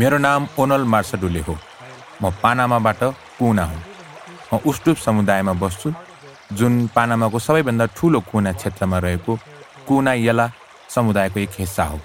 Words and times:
मेरो 0.00 0.18
नाम 0.18 0.46
ओनल 0.58 0.84
मार्सडुले 0.92 1.40
हो 1.46 1.54
म 2.22 2.30
पानामाबाट 2.42 3.02
कुना 3.38 3.64
हुँ। 3.70 3.82
म 4.52 4.58
उस्टुप 4.70 4.96
समुदायमा 4.96 5.52
बस्छु 5.60 5.92
जुन 6.58 6.72
पानामाको 6.96 7.38
सबैभन्दा 7.38 7.86
ठुलो 7.96 8.20
कुना 8.30 8.52
क्षेत्रमा 8.52 8.98
रहेको 9.04 9.36
कुना 9.88 10.12
यला 10.26 10.46
समुदायको 10.88 11.40
एक 11.40 11.52
हिस्सा 11.58 11.84
हो। 11.84 11.98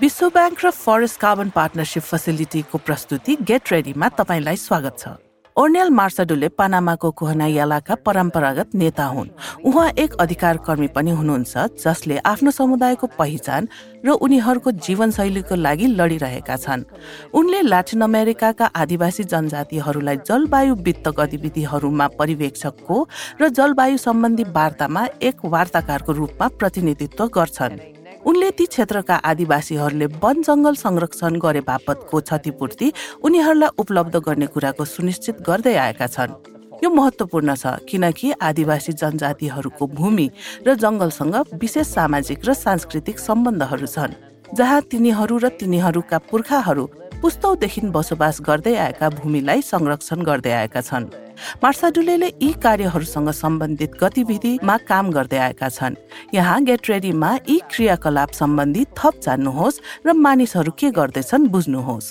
विश्व 0.00 0.28
ब्याङ्क 0.30 0.64
र 0.64 0.70
फरेस्ट 0.70 1.20
कार्बन 1.20 1.48
पार्टनरसिप 1.52 2.02
फेसिलिटीको 2.02 2.78
प्रस्तुति 2.80 3.36
गेट 3.44 3.72
रेडीमा 3.72 4.08
तपाईँलाई 4.16 4.56
स्वागत 4.56 4.94
छ। 4.98 5.25
ओर्नेल 5.56 5.90
मार्साडुले 5.90 6.48
पानामाको 6.52 7.10
कुहना 7.10 7.46
यालाका 7.46 7.94
परम्परागत 8.04 8.74
नेता 8.74 9.04
हुन्। 9.06 9.28
उहाँ 9.64 9.88
एक 9.96 10.14
अधिकार 10.20 10.56
कर्मी 10.60 10.88
पनि 10.92 11.10
हुनुहुन्छ 11.10 11.80
जसले 11.80 12.18
आफ्नो 12.28 12.50
समुदायको 12.50 13.06
पहिचान 13.16 13.68
र 14.04 14.08
उनीहरूको 14.20 14.70
जीवनशैलीको 14.76 15.54
लागि 15.56 15.86
लडिरहेका 15.96 16.56
छन्। 16.56 16.84
उनले 17.32 17.60
ल्याटिन 17.62 18.00
अमेरिकाका 18.02 18.66
आदिवासी 18.76 19.24
जनजातिहरूलाई 19.24 20.16
जलवायु 20.28 20.74
वित्त 20.76 21.08
गतिविधिहरूमा 21.08 22.06
पर्यवेक्षकको 22.20 22.96
र 23.40 23.48
जलवायु 23.48 23.96
सम्बन्धी 23.96 24.44
वार्तामा 24.52 25.06
एक 25.22 25.44
वार्ताकारको 25.44 26.12
रूपमा 26.12 26.48
प्रतिनिधित्व 26.60 27.26
गर्छन्। 27.32 27.95
उनले 28.26 28.50
ती 28.58 28.64
क्षेत्रका 28.66 29.16
आदिवासीहरूले 29.22 30.06
वन 30.22 30.42
जङ्गल 30.42 30.74
संरक्षण 30.76 31.34
गरे 31.38 31.60
बापतको 31.62 32.20
क्षतिपूर्ति 32.20 32.88
उनीहरूलाई 33.22 33.70
उपलब्ध 33.78 34.16
गर्ने 34.26 34.46
कुराको 34.50 34.84
सुनिश्चित 34.84 35.36
गर्दै 35.48 35.74
आएका 35.78 36.06
छन्। 36.06 36.32
यो 36.82 36.90
महत्त्वपूर्ण 36.90 37.54
छ 37.54 37.86
किनकि 37.88 38.32
आदिवासी 38.42 38.92
जनजातिहरूको 39.02 39.86
भूमि 39.94 40.26
र 40.66 40.74
जङ्गलसँग 40.74 41.36
विशेष 41.54 41.86
सामाजिक 41.88 42.38
र 42.48 42.54
सांस्कृतिक 42.56 43.18
सम्बन्धहरू 43.18 43.86
छन् 43.86 44.18
जहाँ 44.58 44.80
तिनीहरू 44.90 45.38
र 45.38 45.48
तिनीहरूका 45.60 46.18
पुर्खाहरू 46.26 46.84
पुस्तौदेखि 47.22 47.80
बसोबास 47.94 48.42
गर्दै 48.42 48.74
आएका 48.86 49.08
भूमिलाई 49.22 49.62
संरक्षण 49.64 50.26
गर्दै 50.26 50.52
आएका 50.52 50.80
छन्। 50.82 51.06
मार्साडुले 51.62 52.16
यी 52.26 52.50
कार्यहरूसँग 52.62 53.30
सम्बन्धित 53.42 53.92
गतिविधिमा 54.02 54.76
काम 54.90 55.10
गर्दै 55.16 55.38
आएका 55.46 55.68
छन्। 55.68 55.94
यहाँ 56.34 56.62
गेट 56.64 56.90
रेडीमा 56.90 57.30
यी 57.48 57.58
क्रियाकलाप 57.70 58.30
सम्बन्धी 58.40 58.84
थप 58.98 59.14
जान्नुहोस् 59.24 59.80
र 60.06 60.12
मानिसहरू 60.26 60.72
के 60.78 60.90
गर्दैछन् 60.98 61.48
बुझ्नुहोस्। 61.54 62.08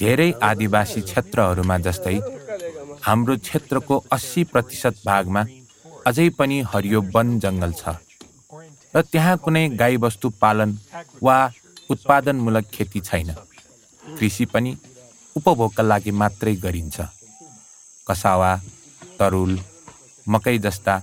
धेरै 0.00 0.30
आदिवासी 0.42 1.00
क्षेत्रहरूमा 1.00 1.76
जस्तै 1.86 2.16
हाम्रो 3.02 3.36
क्षेत्रको 3.36 3.96
अस्सी 4.12 4.42
प्रतिशत 4.52 4.94
भागमा 5.06 5.42
अझै 6.06 6.28
पनि 6.38 6.56
हरियो 6.72 7.00
वन 7.14 7.38
जङ्गल 7.40 7.72
छ 7.72 7.96
र 8.94 9.02
त्यहाँ 9.12 9.36
कुनै 9.44 9.64
गाईबस्तु 9.80 10.28
पालन 10.42 10.70
वा 11.22 11.38
उत्पादनमूलक 11.90 12.66
खेती 12.74 13.00
छैन। 13.00 13.30
कृषि 14.02 14.44
पनि 14.52 14.76
उपभोगका 15.36 15.82
लागि 15.82 16.10
मात्रै 16.20 16.54
गरिन्छ। 16.64 16.96
कसावा 18.06 18.52
तरुल 19.18 19.52
मकै 20.26 20.56
जस्ता 20.66 20.94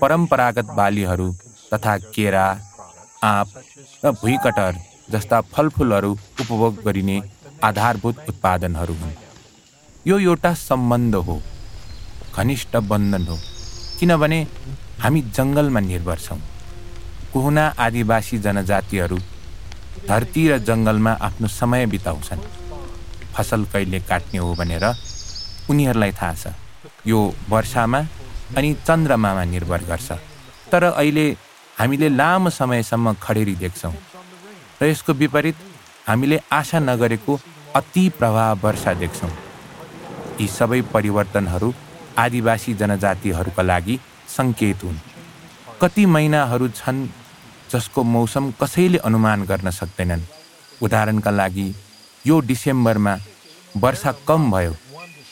परम्परागत 0.00 0.66
बालीहरू 0.78 1.28
तथा 1.72 1.96
केरा 2.14 2.46
आँप 3.24 3.48
र 4.04 4.10
भुइँकटर 4.20 4.72
जस्ता 5.10 5.40
फलफुलहरू 5.52 6.12
उपभोग 6.42 6.82
गरिने 6.84 7.16
आधारभूत 7.62 8.16
उत्पादनहरू 8.28 8.94
हुन्। 9.00 9.12
यो 10.06 10.18
एउटा 10.18 10.52
सम्बन्ध 10.60 11.14
हो 11.26 11.36
घनिष्ठ 12.36 12.76
बन्धन 12.90 13.26
हो 13.28 13.36
किनभने 13.98 14.40
हामी 15.02 15.20
जङ्गलमा 15.36 15.80
निर्भर 15.80 16.18
छौँ। 16.18 16.40
कुहुना 17.32 17.64
आदिवासी 17.78 18.38
जनजातिहरू 18.44 19.18
धरती 20.08 20.42
र 20.48 20.58
जङ्गलमा 20.68 21.12
आफ्नो 21.28 21.48
समय 21.60 21.86
बिताउँछन्। 21.92 22.40
फसल 23.34 23.64
कहिले 23.72 24.00
काट्ने 24.10 24.38
हो 24.38 24.54
भनेर 24.54 24.84
उनीहरूलाई 25.70 26.12
थाहा 26.12 26.34
छ। 26.34 26.54
यो 27.06 27.18
वर्षामा 27.48 28.00
अनि 28.56 28.70
चन्द्रमामा 28.86 29.44
निर्भर 29.54 29.82
गर्छ। 29.90 30.10
तर 30.72 30.82
अहिले 30.84 31.26
हामीले 31.76 32.08
लामो 32.08 32.50
समयसम्म 32.50 33.12
खडेरी 33.22 33.54
देख्छौँ 33.62 33.94
र 34.80 34.86
यसको 34.86 35.12
विपरीत 35.12 35.56
हामीले 36.08 36.40
आशा 36.52 36.78
नगरेको 36.80 37.32
अति 37.76 38.08
प्रभाव 38.18 38.58
वर्षा 38.64 38.92
देख्छौँ। 39.02 39.30
यी 40.40 40.46
सबै 40.48 40.80
परिवर्तनहरू 40.92 41.72
आदिवासी 42.18 42.74
जनजातिहरूका 42.74 43.62
लागि 43.62 43.98
सङ्केत 44.28 44.84
हुन्। 44.84 44.98
कति 45.80 46.04
महिनाहरू 46.06 46.68
छन् 46.70 47.06
जसको 47.72 48.02
मौसम 48.04 48.50
कसैले 48.60 48.98
अनुमान 49.08 49.44
गर्न 49.50 49.70
सक्दैनन्। 49.70 50.22
उदाहरणका 50.82 51.30
लागि 51.30 51.66
यो 52.26 52.40
डिसेम्बरमा 52.40 53.14
वर्षा 53.76 54.12
कम 54.28 54.50
भयो 54.50 54.74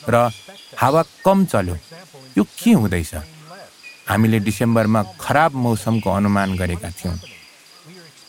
र 0.09 0.29
हावा 0.77 1.01
कम 1.25 1.45
चल्यो। 1.45 1.75
यो 2.37 2.43
के 2.43 2.71
हुँदैछ? 2.73 3.13
हामीले 4.09 4.39
डिसेम्बरमा 4.39 5.01
खराब 5.19 5.51
मौसमको 5.55 6.09
अनुमान 6.09 6.55
गरेका 6.57 6.89
थियौँ। 6.89 7.17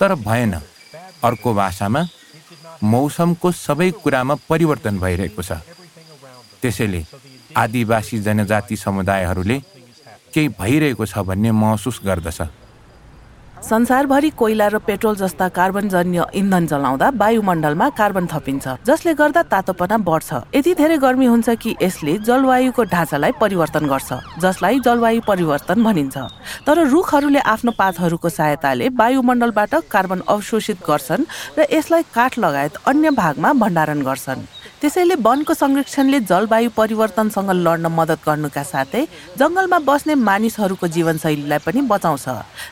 तर 0.00 0.14
भएन। 0.14 0.54
अर्को 1.22 1.54
भाषामा 1.54 2.02
मौसमको 2.82 3.50
सबै 3.52 3.90
कुरामा 4.02 4.34
परिवर्तन 4.48 4.98
भइरहेको 4.98 5.42
छ। 5.42 5.52
त्यसैले 6.62 7.04
आदिवासी 7.56 8.18
जनजाति 8.18 8.76
समुदायहरूले 8.76 9.58
केही 10.34 10.48
भइरहेको 10.60 11.06
छ 11.06 11.18
भन्ने 11.18 11.50
महसुस 11.52 12.00
गर्दछ। 12.04 12.40
संसारभरि 13.62 14.30
कोइला 14.38 14.66
र 14.68 14.78
पेट्रोल 14.86 15.16
जस्ता 15.16 15.48
कार्बनजन्य 15.48 16.24
इन्धन 16.34 16.66
जलाउँदा 16.66 17.08
वायुमण्डलमा 17.14 17.88
कार्बन 17.98 18.26
थपिन्छ 18.26 18.68
जसले 18.86 19.14
गर्दा 19.14 19.42
तातोपना 19.42 19.98
बढ्छ। 20.02 20.30
यति 20.54 20.74
धेरै 20.74 20.96
गर्मी 20.98 21.26
हुन्छ 21.26 21.50
कि 21.62 21.74
यसले 21.82 22.16
जलवायुको 22.26 22.82
ढाँचालाई 22.84 23.32
परिवर्तन 23.40 23.86
गर्छ 23.86 24.10
जसलाई 24.42 24.80
जलवायु 24.80 25.20
परिवर्तन 25.28 25.82
भनिन्छ। 25.84 26.16
तर 26.66 26.76
रुखहरूले 26.90 27.38
आफ्नो 27.38 27.72
पातहरूको 27.78 28.28
सहायताले 28.28 28.88
वायुमण्डलबाट 28.98 29.74
कार्बन 29.90 30.20
अवशोषित 30.26 30.82
गर्छन् 30.82 31.28
र 31.58 31.66
यसलाई 31.72 32.02
काठ 32.14 32.38
लगायत 32.38 32.82
अन्य 32.86 33.10
भागमा 33.14 33.52
भण्डारण 33.62 34.02
गर्छन्। 34.02 34.51
त्यसैले 34.82 35.14
वनको 35.22 35.54
संरक्षणले 35.54 36.18
जलवायु 36.26 36.70
परिवर्तनसँग 36.76 37.50
लड्न 37.66 37.86
मद्दत 37.98 38.20
गर्नुका 38.26 38.62
साथै 38.66 39.02
जङ्गलमा 39.38 39.78
बस्ने 39.88 40.14
मानिसहरूको 40.28 40.86
जीवनशैलीलाई 40.94 41.60
पनि 41.66 41.80
बचाउँछ। 41.92 42.26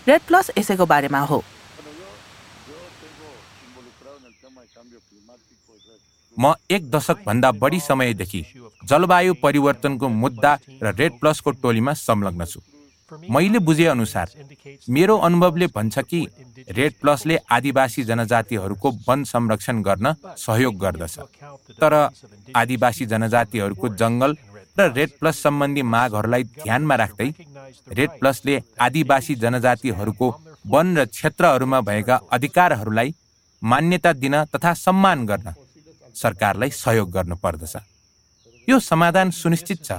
रेड 0.08 0.22
प्लस 0.28 0.50
यसैको 0.58 0.86
बारेमा 0.92 1.20
हो। 1.30 1.38
म 6.36 6.54
एक 6.70 6.90
दशकभन्दा 6.90 7.50
बढी 7.62 7.80
समयदेखि 7.80 8.40
जलवायु 8.90 9.34
परिवर्तनको 9.42 10.08
मुद्दा 10.22 10.52
र 10.82 10.94
रेड 11.00 11.12
प्लसको 11.20 11.50
टोलीमा 11.62 11.92
संलग्न 12.02 12.44
छु। 12.44 12.60
मैले 13.30 13.58
बुझेअनुसार 13.58 14.28
मेरो 14.88 15.16
अनुभवले 15.18 15.66
भन्छ 15.76 15.98
कि 16.00 16.20
रेड 16.76 16.92
प्लसले 17.00 17.36
आदिवासी 17.50 18.04
जनजातिहरूको 18.04 18.90
वन 19.08 19.24
संरक्षण 19.24 19.82
गर्न 19.82 20.14
सहयोग 20.36 20.76
गर्दछ। 20.78 21.18
तर 21.80 21.94
आदिवासी 22.56 23.06
जनजातिहरूको 23.06 23.88
जङ्गल 24.02 24.36
र 24.78 24.92
रेड 24.96 25.10
प्लस 25.20 25.42
सम्बन्धी 25.42 25.82
मागहरूलाई 25.94 26.42
ध्यानमा 26.56 26.94
राख्दै 26.96 27.28
रेड 27.98 28.10
प्लसले 28.20 28.60
आदिवासी 28.80 29.34
जनजातिहरूको 29.44 30.28
वन 30.66 30.96
र 30.98 31.04
क्षेत्रहरूमा 31.06 31.80
भएका 31.80 32.20
अधिकारहरूलाई 32.32 33.14
मान्यता 33.62 34.12
दिन 34.22 34.34
तथा 34.54 34.72
सम्मान 34.76 35.26
गर्न 35.26 35.54
सरकारलाई 36.14 36.70
सहयोग 36.74 37.10
गर्नुपर्दछ 37.10 37.76
यो 38.68 38.78
समाधान 38.80 39.30
सुनिश्चित 39.30 39.84
छ 39.84 39.92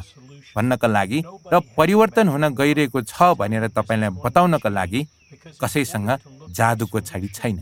भन्नका 0.56 0.88
लागि 0.88 1.20
र 1.54 1.60
परिवर्तन 1.78 2.28
हुन 2.28 2.48
गइरहेको 2.54 3.02
छ 3.04 3.34
भनेर 3.40 3.68
तपाईँलाई 3.70 4.10
बताउनका 4.26 4.70
लागि 4.70 5.02
कसैसँग 5.62 6.10
जादुको 6.52 7.00
छडी 7.02 7.28
छैन। 7.30 7.58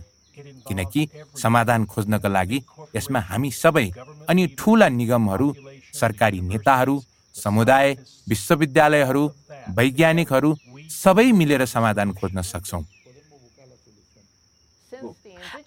किनकि 0.67 1.07
समाधान 1.37 1.85
खोज्नका 1.85 2.29
लागि 2.29 2.61
यसमा 2.95 3.19
हामी 3.29 3.49
सबै 3.53 3.87
अनि 4.29 4.47
ठुला 4.57 4.87
निगमहरू 4.89 5.47
सरकारी 5.93 6.39
नेताहरू 6.41 6.95
समुदाय 7.35 7.87
विश्वविद्यालयहरू 8.29 9.23
वैज्ञानिकहरू 9.77 10.49
सबै 10.93 11.31
मिलेर 11.31 11.65
समाधान 11.65 12.11
खोज्न 12.13 12.41
सक्छौँ। 12.43 12.83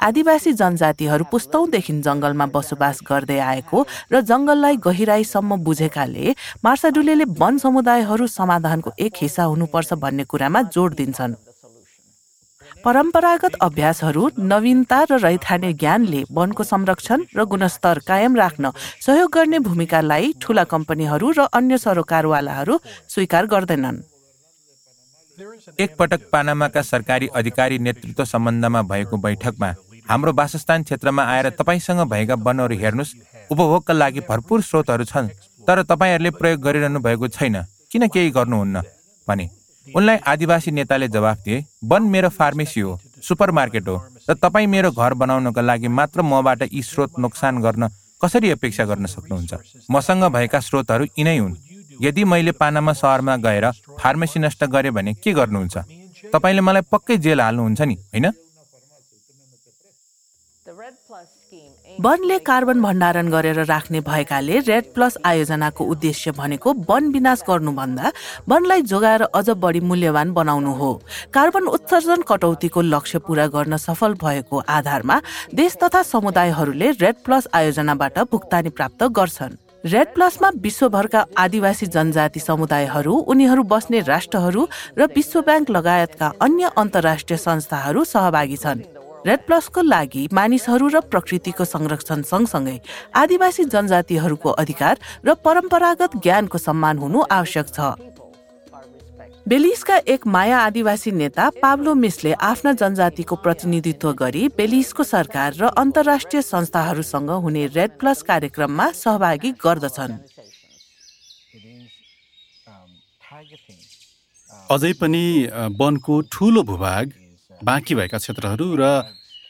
आदिवासी 0.01 0.53
जनजातिहरू 0.53 1.25
पुस्तौँदेखि 1.33 1.93
जङ्गलमा 2.07 2.47
बसोबास 2.55 2.97
गर्दै 3.09 3.39
आएको 3.53 3.79
र 4.13 4.21
जङ्गललाई 4.31 4.77
गहिराईसम्म 4.87 5.57
बुझेकाले 5.65 6.35
मार्साडुले 6.65 7.15
वन 7.41 7.59
समुदायहरू 7.65 8.27
समाधानको 8.27 8.91
एक 8.99 9.15
हिस्सा 9.23 9.45
हुनुपर्छ 9.53 9.93
भन्ने 10.03 10.25
कुरामा 10.25 10.63
जोड 10.75 10.95
दिन्छन्। 10.95 11.35
परम्परागत 12.85 13.55
अभ्यासहरू 13.63 14.23
नवीनता 14.43 14.99
र 15.11 15.19
रैथाने 15.23 15.73
ज्ञानले 15.73 16.23
वनको 16.35 16.63
संरक्षण 16.67 17.19
र 17.37 17.45
गुणस्तर 17.47 17.99
कायम 18.09 18.37
राख्न 18.37 18.71
सहयोग 19.07 19.31
गर्ने 19.31 19.59
भूमिकालाई 19.63 20.33
ठुला 20.43 20.65
कम्पनीहरू 20.67 21.31
र 21.39 21.47
अन्य 21.53 21.79
सरोकारवालाहरू 21.79 22.79
स्वीकार 23.09 23.47
गर्दैनन्। 23.47 24.12
एकपटक 25.81 26.29
पानामाका 26.33 26.83
सरकारी 26.83 27.27
अधिकारी 27.35 27.79
नेतृत्व 27.79 28.25
सम्बन्धमा 28.25 28.83
भएको 28.83 29.17
बैठकमा 29.17 29.75
हाम्रो 30.09 30.33
वासस्थान 30.33 30.83
क्षेत्रमा 30.83 31.23
आएर 31.25 31.49
तपाईँसँग 31.59 32.01
भएका 32.11 32.35
वनहरू 32.47 32.77
हेर्नुहोस् 32.79 33.15
उपभोगका 33.51 33.95
लागि 33.95 34.21
भरपूर 34.29 34.63
स्रोतहरू 34.63 35.05
छन् 35.05 35.29
तर 35.69 35.83
तपाईँहरूले 35.83 36.31
प्रयोग 36.31 36.61
गरिरहनु 36.61 37.01
भएको 37.01 37.29
छैन। 37.29 37.57
किन 37.93 38.07
केही 38.09 38.31
गर्नुहुन्न? 38.31 38.83
भने 39.29 39.49
उनलाई 39.87 40.17
आदिवासी 40.27 40.71
नेताले 40.71 41.09
जवाफ 41.09 41.39
दिए 41.45 41.65
वन 41.85 42.03
मेरो 42.03 42.29
फार्मेसी 42.29 42.81
हो 42.81 42.99
सुपर 43.23 43.51
मार्केट 43.51 43.89
हो 43.89 43.97
र 44.31 44.35
तपाईँ 44.35 44.67
मेरो 44.67 44.91
घर 44.93 45.15
बनाउनको 45.15 45.61
लागि 45.61 45.89
मात्र 45.89 46.23
मबाट 46.23 46.63
यी 46.73 46.83
स्रोत 46.83 47.19
नोक्सान 47.19 47.61
गर्न 47.63 47.89
कसरी 48.23 48.51
अपेक्षा 48.51 48.85
गर्न 48.85 49.07
सक्नुहुन्छ? 49.07 49.55
मसँग 49.91 50.25
भएका 50.33 50.61
स्रोतहरू 50.61 51.05
यिनै 51.19 51.39
हुन्। 51.39 51.57
यदि 52.01 52.25
मैले 52.25 52.53
पानामा 52.53 52.93
सहरमा 52.93 53.37
गएर 53.37 53.71
फार्मेसी 53.99 54.41
नष्ट 54.41 54.65
गरेँ 54.65 54.93
भने 54.93 55.15
के 55.15 55.33
गर्नुहुन्छ? 55.33 55.77
तपाईँले 56.33 56.61
मलाई 56.61 56.83
पक्कै 56.93 57.17
जेल 57.19 57.41
हाल्नुहुन्छ 57.41 57.81
नि 57.83 57.95
होइन? 57.95 58.33
वनले 62.01 62.39
कार्बन 62.39 62.81
भण्डारण 62.83 63.29
गरेर 63.31 63.59
राख्ने 63.65 64.01
भएकाले 64.01 64.59
रेड 64.61 64.85
प्लस 64.95 65.17
आयोजनाको 65.25 65.85
उद्देश्य 65.85 66.31
भनेको 66.33 66.73
वन 66.89 67.09
विनाश 67.13 67.43
गर्नुभन्दा 67.49 68.13
वनलाई 68.49 68.83
जोगाएर 68.83 69.23
अझ 69.23 69.51
बढी 69.51 69.81
मूल्यवान 69.81 70.33
बनाउनु 70.33 70.73
हो। 70.73 70.91
कार्बन 71.35 71.67
उत्सर्जन 71.69 72.23
कटौतीको 72.23 72.81
लक्ष्य 72.83 73.19
पूरा 73.19 73.47
गर्न 73.47 73.77
सफल 73.77 74.15
भएको 74.15 74.59
आधारमा 74.69 75.21
देश 75.55 75.77
तथा 75.83 76.03
समुदायहरूले 76.03 76.91
रेड 77.01 77.17
प्लस 77.25 77.49
आयोजनाबाट 77.55 78.19
भुक्तानी 78.33 78.71
प्राप्त 78.71 79.03
गर्छन्। 79.13 79.57
रेड 79.85 80.13
प्लसमा 80.15 80.49
विश्वभरका 80.63 81.25
आदिवासी 81.39 81.87
जनजाति 81.87 82.41
समुदायहरू 82.41 83.15
उनीहरू 83.27 83.63
बस्ने 83.67 84.01
राष्ट्रहरू 84.01 84.67
र 84.99 85.07
विश्व 85.15 85.41
ब्याङ्क 85.43 85.71
लगायतका 85.71 86.27
अन्य 86.41 86.71
अन्तर्राष्ट्रिय 86.79 87.39
संस्थाहरू 87.39 88.05
सहभागी 88.05 88.57
छन्। 88.57 88.83
रेड 89.27 89.41
प्लसको 89.47 89.83
लागि 89.83 90.29
मानिसहरू 90.33 90.89
र 90.89 91.01
प्रकृतिको 91.11 91.65
संरक्षण 91.65 92.23
सँगसँगै 92.23 92.79
आदिवासी 93.15 93.65
जनजातिहरूको 93.75 94.51
अधिकार 94.63 94.99
र 95.27 95.35
परम्परागत 95.43 96.17
ज्ञानको 96.23 96.59
सम्मान 96.59 96.99
हुनु 96.99 97.23
आवश्यक 97.33 97.67
छ। 97.69 97.79
बेलिसका 99.49 99.97
एक 100.07 100.27
माया 100.27 100.59
आदिवासी 100.59 101.11
नेता 101.13 101.49
पाब्लो 101.63 101.95
मिसले 101.95 102.33
आफ्ना 102.49 102.73
जनजातिको 102.81 103.37
प्रतिनिधित्व 103.37 104.13
गरी 104.15 104.43
बेलिसको 104.57 105.03
सरकार 105.05 105.55
र 105.55 105.71
अन्तर्राष्ट्रिय 105.77 106.43
संस्थाहरूसँग 106.43 107.31
हुने 107.43 107.67
रेड 107.75 107.99
प्लस 108.01 108.23
कार्यक्रममा 108.23 108.87
सहभागी 108.95 109.51
गर्दछन्। 109.65 110.15
अझै 114.71 114.93
पनि 115.01 115.25
वनको 115.81 116.21
ठुलो 116.33 116.63
भूभाग 116.63 117.13
बाँकी 117.61 117.95
भएका 117.95 118.19
क्षेत्रहरू 118.19 118.67
र 118.79 118.83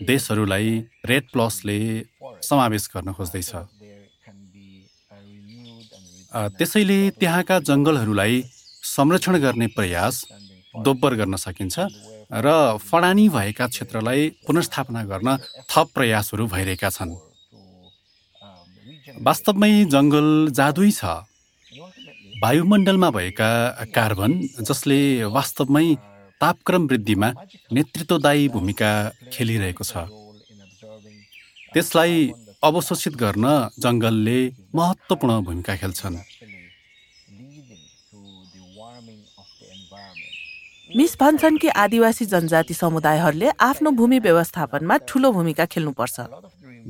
देशहरूलाई 0.09 0.71
रेड 1.05 1.25
प्लसले 1.33 1.79
समावेश 2.43 2.89
गर्न 2.95 3.13
खोज्दैछ। 3.13 3.53
त्यसैले 6.59 6.99
त्यहाँका 7.21 7.59
जङ्गलहरूलाई 7.69 8.37
संरक्षण 8.93 9.39
गर्ने 9.45 9.67
प्रयास 9.77 10.15
दोब्बर 10.87 11.15
गर्न 11.21 11.37
सकिन्छ 11.37 11.77
र 12.45 12.49
फडानी 12.89 13.29
भएका 13.29 13.67
क्षेत्रलाई 13.67 14.21
पुनर्स्थापना 14.47 15.03
गर्न 15.11 15.29
थप 15.71 15.87
प्रयासहरू 15.95 16.47
भइरहेका 16.55 16.91
छन्। 16.97 17.13
वास्तवमै 19.27 19.73
जङ्गल 19.95 20.29
जादुई 20.59 20.91
छ। 20.91 21.03
वायुमण्डलमा 22.43 23.09
भएका 23.17 23.51
कार्बन 23.97 24.33
जसले 24.69 25.01
वास्तवमै 25.37 25.87
तापक्रम 26.41 26.83
वृद्धिमा 26.91 27.29
नेतृत्वदायी 27.77 28.49
भूमिका 28.55 28.91
खेलिरहेको 29.33 29.85
छ। 29.91 29.93
त्यसलाई 31.73 32.15
अवशोषित 32.69 33.15
गर्न 33.23 33.47
जङ्गलले 33.85 34.39
महत्त्वपूर्ण 34.75 35.33
भूमिका 35.47 35.75
खेल्छन्। 35.81 36.17
मिस 40.97 41.17
भन्छन् 41.21 41.57
कि 41.59 41.69
आदिवासी 41.73 42.25
जनजाति 42.27 42.75
समुदायहरूले 42.75 43.49
आफ्नो 43.61 43.91
भूमि 43.97 44.19
व्यवस्थापनमा 44.19 44.97
ठुलो 45.09 45.29
भूमिका 45.33 45.65
खेल्नुपर्छ। 45.73 46.17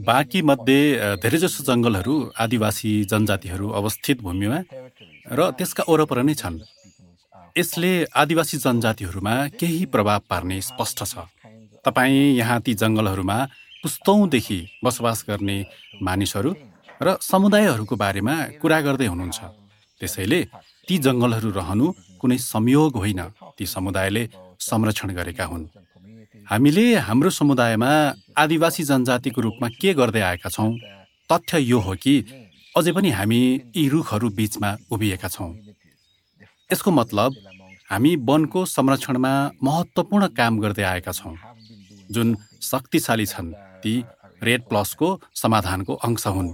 बाँकी 0.02 0.40
मध्ये 0.43 0.81
धेरैजसो 1.22 1.62
जङ्गलहरू 1.62 2.14
आदिवासी 2.34 2.93
जनजातिहरू 3.12 3.66
अवस्थित 3.70 4.19
भूमिमा 4.26 4.58
र 5.28 5.40
त्यसका 5.54 5.82
वरपर 5.88 6.19
नै 6.26 6.34
छन्। 6.34 6.58
यसले 7.54 7.93
आदिवासी 8.10 8.56
जनजातिहरूमा 8.66 9.34
केही 9.60 9.84
प्रभाव 9.94 10.20
पार्ने 10.31 10.58
स्पष्ट 10.69 10.98
छ। 11.05 11.14
तपाईँ 11.87 12.37
यहाँ 12.40 12.58
ती 12.64 12.75
जङ्गलहरूमा 12.82 13.38
पुस्तौँदेखि 13.82 14.58
बसोबास 14.84 15.19
गर्ने 15.28 15.58
मानिसहरू 16.02 16.50
र 17.02 17.08
समुदायहरूको 17.22 17.94
बारेमा 17.96 18.34
कुरा 18.62 18.78
गर्दै 18.87 19.06
हुनुहुन्छ। 19.06 19.40
त्यसैले 20.00 20.40
ती 20.88 20.99
जङ्गलहरू 20.99 21.50
रहनु 21.50 21.87
कुनै 22.20 22.38
संयोग 22.38 22.96
होइन। 22.96 23.20
ती 23.58 23.67
समुदायले 23.67 24.23
संरक्षण 24.61 25.08
गरेका 25.14 25.44
हुन्। 25.44 25.64
हामीले 26.50 26.84
हाम्रो 26.96 27.31
समुदायमा 27.31 27.90
आदिवासी 28.37 28.82
जनजातिको 28.82 29.40
रूपमा 29.40 29.69
के 29.81 29.94
गर्दै 29.94 30.20
आएका 30.20 30.49
छौँ? 30.50 30.70
तथ्य 31.32 31.58
यो 31.58 31.79
हो 31.79 31.94
कि 31.94 32.14
अझै 32.76 32.93
पनि 32.93 33.11
हामी 33.11 33.40
यी 33.76 33.88
रुखहरू 33.88 34.29
बिचमा 34.31 34.70
उभिएका 34.90 35.29
छौँ। 35.29 35.50
यसको 36.73 36.90
मतलब 36.90 37.31
हामी 37.90 38.17
वनको 38.17 38.64
संरक्षणमा 38.67 39.32
महत्त्वपूर्ण 39.62 40.26
काम 40.29 40.58
गर्दै 40.58 40.82
आएका 40.82 41.12
छौँ। 41.12 41.37
जुन 42.11 42.37
शक्तिशाली 42.62 43.26
छन् 43.26 43.52
ती 43.82 44.05
रेड 44.43 44.62
प्लसको 44.62 45.08
समाधानको 45.34 45.94
अंश 45.94 46.26
हुन्। 46.26 46.50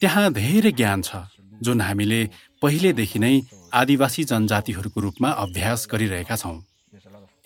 त्यहाँ 0.00 0.32
धेरै 0.32 0.72
ज्ञान 0.72 1.02
छ। 1.02 1.16
जुन 1.64 1.80
हामीले 1.80 2.20
पहिलेदेखि 2.62 3.18
नै 3.18 3.34
आदिवासी 3.80 4.22
जनजातिहरूको 4.30 5.00
रूपमा 5.00 5.28
अभ्यास 5.44 5.80
गरिरहेका 5.92 6.36
छौँ। 6.36 6.56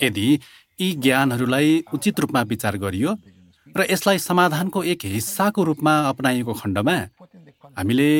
यदि 0.00 0.26
यी 0.80 0.88
ज्ञानहरूलाई 1.04 1.70
उचित 1.94 2.20
रूपमा 2.20 2.40
विचार 2.52 2.74
गरियो 2.84 3.10
र 3.74 3.80
यसलाई 3.90 4.18
समाधानको 4.18 4.82
एक 4.92 5.00
हिस्साको 5.14 5.60
रूपमा 5.64 5.94
अपनाइएको 6.10 6.52
खण्डमा 6.60 6.96
हामीले 7.78 8.10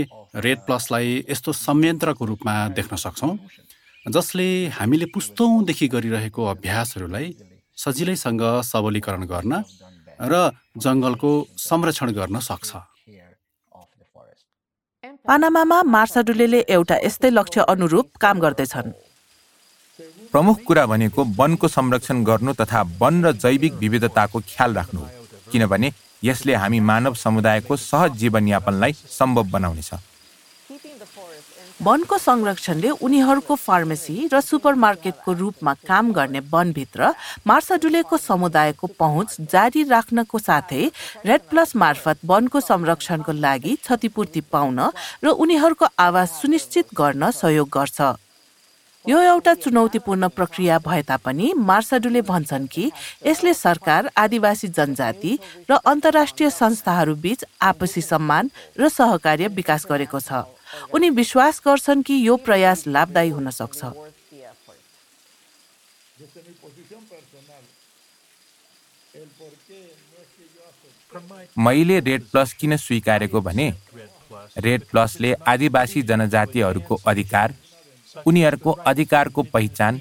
रेड 0.44 0.58
प्लसलाई 0.66 1.08
यस्तो 1.30 1.52
संयन्त्रको 1.66 2.24
रूपमा 2.24 2.54
देख्न 2.78 2.96
सक्छौँ 2.96 3.32
जसले 4.06 4.48
हामीले 4.78 5.06
पुस्तौँदेखि 5.14 5.86
गरिरहेको 5.94 6.42
अभ्यासहरूलाई 6.44 7.26
सजिलैसँग 7.76 8.42
सबलीकरण 8.64 9.22
गर्न 9.32 9.52
र 10.20 10.34
जङ्गलको 10.76 11.30
संरक्षण 11.68 12.08
गर्न 12.18 12.38
सक्छ। 12.42 12.70
पानामामा 15.04 15.76
मार्साडुले 15.94 16.60
एउटा 16.74 16.96
यस्तै 17.04 17.30
लक्ष्य 17.30 17.60
अनुरूप 17.72 18.06
काम 18.20 18.38
गर्दैछन्। 18.40 18.90
प्रमुख 20.32 20.56
कुरा 20.66 20.84
भनेको 20.90 21.24
वनको 21.38 21.68
संरक्षण 21.68 22.24
गर्नु 22.24 22.52
तथा 22.60 22.82
वन 23.00 23.14
र 23.24 23.32
जैविक 23.44 23.74
विविधताको 23.78 24.38
ख्याल 24.50 24.74
राख्नु 24.74 25.00
किनभने 25.52 25.88
यसले 26.24 26.54
हामी 26.54 26.80
मानव 26.90 27.14
समुदायको 27.14 27.76
सहज 27.78 28.18
जीवनयापनलाई 28.18 28.92
सम्भव 29.18 29.46
बनाउनेछ। 29.54 29.90
वनको 31.82 32.16
संरक्षणले 32.18 32.90
उनीहरूको 33.06 33.54
फार्मेसी 33.54 34.28
र 34.32 34.40
सुपरमार्केटको 34.40 35.32
रूपमा 35.32 35.74
काम 35.86 36.10
गर्ने 36.12 36.40
वनभित्र 36.50 37.10
मार्साडुलेको 37.46 38.16
समुदायको 38.18 38.86
पहुँच 38.98 39.36
जारी 39.52 39.82
राख्नको 39.86 40.38
साथै 40.38 40.90
रेड 41.26 41.40
प्लस 41.50 41.76
मार्फत 41.76 42.18
वनको 42.26 42.60
संरक्षणको 42.60 43.32
लागि 43.32 43.74
क्षतिपूर्ति 43.76 44.40
पाउन 44.52 44.80
र 45.24 45.28
उनीहरूको 45.38 45.86
आवाज 45.98 46.28
सुनिश्चित 46.30 46.94
गर्न 46.98 47.30
सहयोग 47.30 47.68
गर्छ। 47.70 48.00
यो 49.04 49.18
एउटा 49.22 49.54
चुनौतीपूर्ण 49.54 50.28
प्रक्रिया 50.28 50.78
भए 50.82 51.02
तापनि 51.08 51.52
मार्साडुले 51.56 52.22
भन्छन् 52.26 52.66
कि 52.66 52.90
यसले 53.26 53.54
सरकार 53.54 54.10
आदिवासी 54.18 54.68
जनजाति 54.68 55.38
र 55.70 55.78
अन्तर्राष्ट्रिय 55.86 56.50
संस्थाहरू 56.50 57.14
बीच 57.14 57.44
आपसी 57.62 58.00
सम्मान 58.02 58.50
र 58.80 58.88
सहकार्य 58.90 59.48
विकास 59.54 59.86
गरेको 59.90 60.20
छ। 60.20 60.44
उनी 60.94 61.10
विश्वास 61.12 61.60
गर्छन् 61.66 62.02
कि 62.02 62.14
यो 62.26 62.36
प्रयास 62.38 62.86
लाभदायी 62.86 63.30
हुन 63.30 63.50
सक्छ। 63.50 63.84
मैले 71.58 71.98
रेड 72.00 72.22
प्लस 72.30 72.52
किन 72.52 72.76
स्वीकारेको 72.76 73.40
भने 73.40 73.72
रेड 74.58 74.84
प्लसले 74.84 75.32
आदिवासी 75.48 76.02
जनजातिहरूको 76.02 76.94
अधिकार 77.06 77.54
उनीहरूको 78.26 78.72
अधिकारको 78.86 79.42
पहिचान 79.54 80.00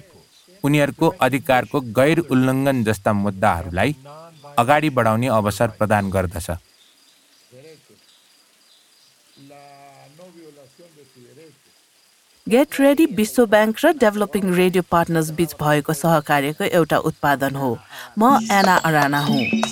उनीहरूको 0.63 1.07
अधिकारको 1.21 1.81
गैर 1.97 2.19
उल्लङ्घन 2.19 2.83
जस्ता 2.83 3.13
मुद्दाहरूलाई 3.15 3.95
अगाडि 4.57 4.89
बढाउने 4.89 5.27
अवसर 5.31 5.67
प्रदान 5.77 6.09
गर्दछ। 6.09 6.49
गेट 12.47 12.79
रेडी 12.79 13.05
विश्व 13.15 13.45
ब्याङ्क 13.45 13.85
र 13.85 13.91
डेभलपिङ 13.99 14.53
रेडियो 14.55 14.83
पार्टनर्स 14.91 15.29
बीच 15.31 15.55
भएको 15.61 15.93
सहकार्यको 15.93 16.63
एउटा 16.73 16.97
उत्पादन 17.09 17.55
हो। 17.55 17.71
म 18.19 18.37
एना 18.51 18.75
अराना 18.87 19.19
हुँ। 19.19 19.66